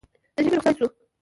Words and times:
د 0.35 0.37
ژمي 0.43 0.49
روخصت 0.55 0.63
پېل 0.65 0.75
شو 0.79 0.87